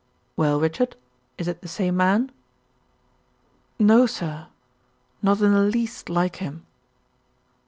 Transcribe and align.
"Well, 0.35 0.59
Richard, 0.59 0.95
is 1.37 1.47
it 1.47 1.61
the 1.61 1.67
same 1.67 1.95
man?" 1.95 2.31
"No, 3.77 4.07
sir. 4.07 4.47
Not 5.21 5.41
in 5.43 5.53
the 5.53 5.59
least 5.61 6.09
like 6.09 6.37
him." 6.37 6.65